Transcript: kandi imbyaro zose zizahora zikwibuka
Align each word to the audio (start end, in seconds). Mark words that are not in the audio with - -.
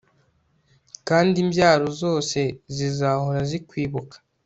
kandi 1.07 1.35
imbyaro 1.43 1.87
zose 2.01 2.39
zizahora 2.75 3.39
zikwibuka 3.49 4.15